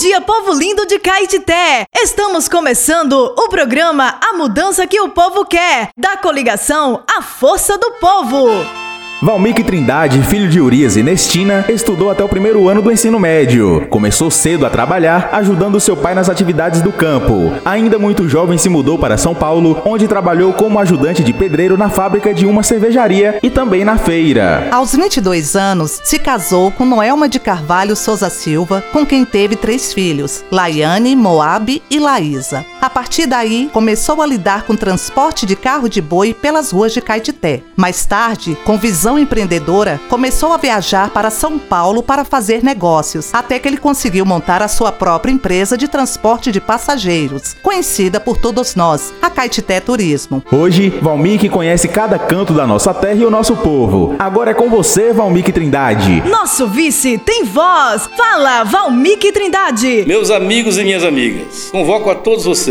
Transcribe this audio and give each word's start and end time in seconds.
dia, 0.00 0.18
povo 0.18 0.54
lindo 0.54 0.86
de 0.86 0.98
Caetité! 0.98 1.84
Estamos 1.94 2.48
começando 2.48 3.12
o 3.12 3.50
programa 3.50 4.18
A 4.26 4.32
Mudança 4.32 4.86
que 4.86 4.98
o 4.98 5.10
Povo 5.10 5.44
Quer, 5.44 5.90
da 5.94 6.16
coligação 6.16 7.04
A 7.06 7.20
Força 7.20 7.76
do 7.76 7.90
Povo. 8.00 8.89
Valmik 9.22 9.62
Trindade, 9.62 10.22
filho 10.22 10.48
de 10.48 10.58
Urias 10.58 10.96
e 10.96 11.02
Nestina, 11.02 11.66
estudou 11.68 12.10
até 12.10 12.24
o 12.24 12.28
primeiro 12.28 12.66
ano 12.70 12.80
do 12.80 12.90
ensino 12.90 13.20
médio. 13.20 13.86
Começou 13.90 14.30
cedo 14.30 14.64
a 14.64 14.70
trabalhar, 14.70 15.28
ajudando 15.32 15.78
seu 15.78 15.94
pai 15.94 16.14
nas 16.14 16.30
atividades 16.30 16.80
do 16.80 16.90
campo. 16.90 17.52
Ainda 17.62 17.98
muito 17.98 18.26
jovem, 18.26 18.56
se 18.56 18.70
mudou 18.70 18.98
para 18.98 19.18
São 19.18 19.34
Paulo, 19.34 19.82
onde 19.84 20.08
trabalhou 20.08 20.54
como 20.54 20.78
ajudante 20.78 21.22
de 21.22 21.34
pedreiro 21.34 21.76
na 21.76 21.90
fábrica 21.90 22.32
de 22.32 22.46
uma 22.46 22.62
cervejaria 22.62 23.38
e 23.42 23.50
também 23.50 23.84
na 23.84 23.98
feira. 23.98 24.68
Aos 24.70 24.96
22 24.96 25.54
anos, 25.54 26.00
se 26.02 26.18
casou 26.18 26.70
com 26.70 26.86
Noelma 26.86 27.28
de 27.28 27.38
Carvalho 27.38 27.94
Souza 27.94 28.30
Silva, 28.30 28.82
com 28.90 29.04
quem 29.04 29.26
teve 29.26 29.54
três 29.54 29.92
filhos, 29.92 30.42
Laiane, 30.50 31.14
Moab 31.14 31.82
e 31.90 31.98
Laísa. 31.98 32.64
A 32.80 32.88
partir 32.88 33.26
daí, 33.26 33.68
começou 33.74 34.22
a 34.22 34.26
lidar 34.26 34.62
com 34.62 34.74
transporte 34.74 35.44
de 35.44 35.54
carro 35.54 35.86
de 35.86 36.00
boi 36.00 36.32
pelas 36.32 36.70
ruas 36.70 36.94
de 36.94 37.02
Caetité. 37.02 37.62
Mais 37.76 38.06
tarde, 38.06 38.56
com 38.64 38.78
visão 38.78 39.18
empreendedora, 39.18 40.00
começou 40.08 40.50
a 40.50 40.56
viajar 40.56 41.10
para 41.10 41.28
São 41.28 41.58
Paulo 41.58 42.02
para 42.02 42.24
fazer 42.24 42.64
negócios, 42.64 43.34
até 43.34 43.58
que 43.58 43.68
ele 43.68 43.76
conseguiu 43.76 44.24
montar 44.24 44.62
a 44.62 44.68
sua 44.68 44.90
própria 44.90 45.30
empresa 45.30 45.76
de 45.76 45.88
transporte 45.88 46.50
de 46.50 46.58
passageiros, 46.58 47.54
conhecida 47.62 48.18
por 48.18 48.38
todos 48.38 48.74
nós, 48.74 49.12
a 49.20 49.28
Caetité 49.28 49.78
Turismo. 49.78 50.42
Hoje, 50.50 50.88
Valmik 51.02 51.50
conhece 51.50 51.86
cada 51.86 52.18
canto 52.18 52.54
da 52.54 52.66
nossa 52.66 52.94
terra 52.94 53.20
e 53.20 53.26
o 53.26 53.30
nosso 53.30 53.56
povo. 53.56 54.16
Agora 54.18 54.52
é 54.52 54.54
com 54.54 54.70
você, 54.70 55.12
Valmik 55.12 55.52
Trindade. 55.52 56.22
Nosso 56.26 56.66
vice 56.66 57.18
tem 57.18 57.44
voz. 57.44 58.08
Fala, 58.16 58.64
Valmik 58.64 59.30
Trindade. 59.32 60.04
Meus 60.06 60.30
amigos 60.30 60.78
e 60.78 60.82
minhas 60.82 61.04
amigas, 61.04 61.68
convoco 61.70 62.08
a 62.08 62.14
todos 62.14 62.46
vocês 62.46 62.69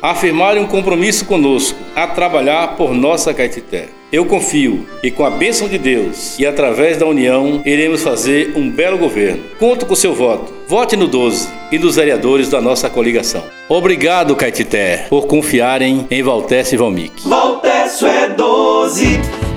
a 0.00 0.10
afirmarem 0.10 0.62
um 0.62 0.66
compromisso 0.66 1.24
conosco 1.24 1.78
a 1.96 2.06
trabalhar 2.06 2.76
por 2.76 2.94
nossa 2.94 3.34
Caetité. 3.34 3.88
Eu 4.12 4.24
confio 4.24 4.86
e 5.02 5.10
com 5.10 5.24
a 5.24 5.30
bênção 5.30 5.68
de 5.68 5.76
Deus 5.78 6.38
e 6.38 6.46
através 6.46 6.96
da 6.96 7.06
união 7.06 7.62
iremos 7.64 8.02
fazer 8.02 8.52
um 8.56 8.70
belo 8.70 8.98
governo. 8.98 9.42
Conto 9.58 9.86
com 9.86 9.94
seu 9.94 10.14
voto. 10.14 10.52
Vote 10.68 10.96
no 10.96 11.06
12 11.06 11.48
e 11.72 11.78
dos 11.78 11.96
vereadores 11.96 12.48
da 12.48 12.60
nossa 12.60 12.88
coligação. 12.88 13.42
Obrigado, 13.68 14.36
Caetité, 14.36 15.06
por 15.08 15.26
confiarem 15.26 16.06
em 16.10 16.22
Valtécio 16.22 16.74
e 16.74 16.78
Valmic. 16.78 17.28
Valtécio 17.28 18.08
12. 18.08 18.08
É 18.08 18.28
12, 18.28 19.06
é 19.06 19.18
12, 19.18 19.49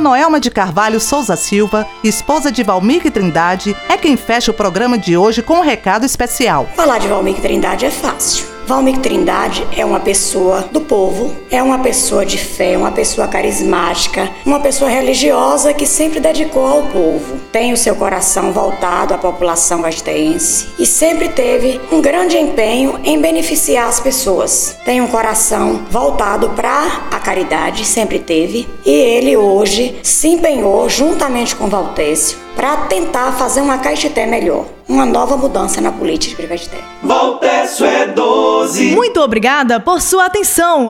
Noelma 0.00 0.40
de 0.40 0.50
Carvalho 0.50 0.98
Souza 0.98 1.36
Silva, 1.36 1.86
esposa 2.02 2.50
de 2.50 2.62
Valmir 2.62 3.10
Trindade, 3.10 3.76
é 3.88 3.96
quem 3.96 4.16
fecha 4.16 4.50
o 4.50 4.54
programa 4.54 4.98
de 4.98 5.16
hoje 5.16 5.42
com 5.42 5.58
um 5.58 5.62
recado 5.62 6.04
especial. 6.04 6.68
Falar 6.74 6.98
de 6.98 7.06
Valmir 7.06 7.40
Trindade 7.40 7.84
é 7.86 7.90
fácil. 7.90 8.59
Valmir 8.70 9.00
Trindade 9.00 9.66
é 9.76 9.84
uma 9.84 9.98
pessoa 9.98 10.60
do 10.70 10.80
povo, 10.80 11.34
é 11.50 11.60
uma 11.60 11.80
pessoa 11.80 12.24
de 12.24 12.38
fé, 12.38 12.78
uma 12.78 12.92
pessoa 12.92 13.26
carismática, 13.26 14.30
uma 14.46 14.60
pessoa 14.60 14.88
religiosa 14.88 15.74
que 15.74 15.84
sempre 15.84 16.20
dedicou 16.20 16.64
ao 16.64 16.82
povo. 16.84 17.40
Tem 17.50 17.72
o 17.72 17.76
seu 17.76 17.96
coração 17.96 18.52
voltado 18.52 19.12
à 19.12 19.18
população 19.18 19.82
vasteense 19.82 20.68
e 20.78 20.86
sempre 20.86 21.30
teve 21.30 21.80
um 21.90 22.00
grande 22.00 22.38
empenho 22.38 23.00
em 23.02 23.20
beneficiar 23.20 23.88
as 23.88 23.98
pessoas. 23.98 24.76
Tem 24.84 25.00
um 25.00 25.08
coração 25.08 25.84
voltado 25.90 26.50
para 26.50 27.08
a 27.10 27.18
caridade, 27.18 27.84
sempre 27.84 28.20
teve, 28.20 28.68
e 28.86 28.92
ele 28.92 29.36
hoje 29.36 29.98
se 30.00 30.28
empenhou 30.28 30.88
juntamente 30.88 31.56
com 31.56 31.66
Valtécio 31.66 32.38
para 32.54 32.76
tentar 32.86 33.32
fazer 33.32 33.62
uma 33.62 33.78
Caetité 33.78 34.26
melhor, 34.26 34.64
uma 34.90 35.06
nova 35.06 35.36
mudança 35.36 35.80
na 35.80 35.92
política 35.92 36.42
de 36.42 36.48
Caetité. 36.48 36.82
Valtécio 37.00 37.86
é 37.86 38.08
12. 38.08 38.90
Muito 38.92 39.20
obrigada 39.20 39.78
por 39.78 40.02
sua 40.02 40.26
atenção. 40.26 40.88